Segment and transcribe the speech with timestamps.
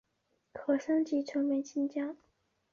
[0.51, 2.17] 可升级成为金将。